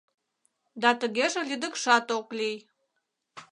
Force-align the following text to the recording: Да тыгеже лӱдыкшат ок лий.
Да 0.81 0.89
тыгеже 0.99 1.41
лӱдыкшат 1.49 2.07
ок 2.17 2.27
лий. 2.37 2.57